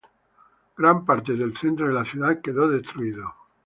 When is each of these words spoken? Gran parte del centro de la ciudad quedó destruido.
Gran 0.79 1.05
parte 1.05 1.35
del 1.35 1.55
centro 1.55 1.87
de 1.87 1.93
la 1.93 2.03
ciudad 2.03 2.41
quedó 2.41 2.67
destruido. 2.67 3.35